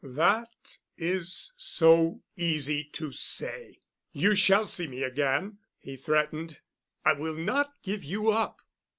[0.03, 3.77] "That is so easy to say.
[4.11, 6.59] You shall see me again," he threatened.
[7.05, 8.61] "I will not give you up."